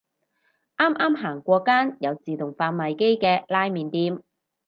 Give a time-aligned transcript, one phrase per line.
[0.77, 4.23] 啱啱行過間有自動販賣機嘅拉麵店